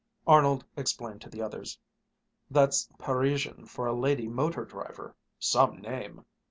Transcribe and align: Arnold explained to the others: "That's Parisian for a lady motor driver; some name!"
Arnold 0.25 0.65
explained 0.75 1.21
to 1.21 1.29
the 1.29 1.43
others: 1.43 1.77
"That's 2.49 2.89
Parisian 2.97 3.67
for 3.67 3.85
a 3.85 3.93
lady 3.93 4.27
motor 4.27 4.65
driver; 4.65 5.15
some 5.37 5.79
name!" 5.79 6.25